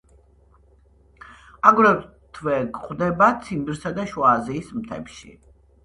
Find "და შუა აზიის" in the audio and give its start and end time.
4.01-4.77